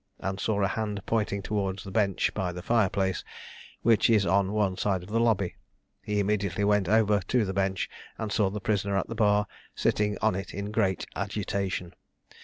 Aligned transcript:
and 0.17 0.39
saw 0.39 0.59
a 0.63 0.67
hand 0.67 0.99
pointing 1.05 1.43
towards 1.43 1.83
the 1.83 1.91
bench 1.91 2.33
by 2.33 2.51
the 2.51 2.63
fire 2.63 2.89
place, 2.89 3.23
which 3.83 4.09
is 4.09 4.25
on 4.25 4.51
one 4.51 4.75
side 4.75 5.03
of 5.03 5.09
the 5.09 5.19
lobby. 5.19 5.53
He 6.01 6.19
immediately 6.19 6.63
went 6.63 6.89
over 6.89 7.19
to 7.27 7.45
the 7.45 7.53
bench, 7.53 7.87
and 8.17 8.31
saw 8.31 8.49
the 8.49 8.59
prisoner 8.59 8.97
at 8.97 9.09
the 9.09 9.13
bar 9.13 9.45
sitting 9.75 10.17
on 10.19 10.33
it 10.33 10.55
in 10.55 10.71
great 10.71 11.05
agitation. 11.15 11.93